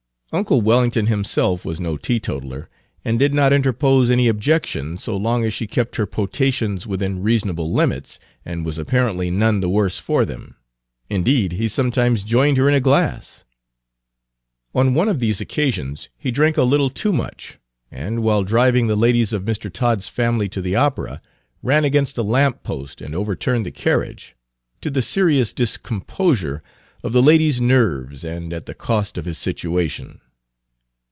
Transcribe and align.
Uncle 0.33 0.61
Wellington 0.61 1.07
himself 1.07 1.65
was 1.65 1.81
no 1.81 1.97
teetotaler, 1.97 2.69
and 3.03 3.19
did 3.19 3.33
not 3.33 3.51
interpose 3.51 4.09
any 4.09 4.29
objection 4.29 4.97
so 4.97 5.17
long 5.17 5.43
as 5.43 5.53
she 5.53 5.67
kept 5.67 5.97
her 5.97 6.05
potations 6.05 6.87
within 6.87 7.21
reasonable 7.21 7.73
limits, 7.73 8.17
and 8.45 8.63
Page 8.63 8.75
249 8.75 8.77
was 8.77 8.77
apparently 8.77 9.29
none 9.29 9.59
the 9.59 9.67
worse 9.67 9.99
for 9.99 10.23
them; 10.23 10.55
indeed, 11.09 11.51
he 11.51 11.67
sometimes 11.67 12.23
joined 12.23 12.55
her 12.55 12.69
in 12.69 12.73
a 12.75 12.79
glass. 12.79 13.43
On 14.73 14.93
one 14.93 15.09
of 15.09 15.19
these 15.19 15.41
occasions 15.41 16.07
he 16.17 16.31
drank 16.31 16.55
a 16.55 16.63
little 16.63 16.89
too 16.89 17.11
much, 17.11 17.57
and, 17.91 18.23
while 18.23 18.45
driving 18.45 18.87
the 18.87 18.95
ladies 18.95 19.33
of 19.33 19.43
Mr. 19.43 19.69
Todd's 19.69 20.07
family 20.07 20.47
to 20.47 20.61
the 20.61 20.77
opera, 20.77 21.21
ran 21.61 21.83
against 21.83 22.17
a 22.17 22.23
lamp 22.23 22.63
post 22.63 23.01
and 23.01 23.13
overturned 23.13 23.65
the 23.65 23.69
carriage, 23.71 24.37
to 24.79 24.89
the 24.89 25.01
serious 25.01 25.51
discomposure 25.51 26.63
of 27.03 27.13
the 27.13 27.21
ladies' 27.21 27.59
nerves 27.59 28.23
and 28.23 28.53
at 28.53 28.67
the 28.67 28.75
cost 28.75 29.17
of 29.17 29.25
his 29.25 29.35
situation. 29.39 30.21